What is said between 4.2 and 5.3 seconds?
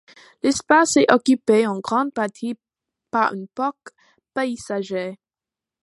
paysager.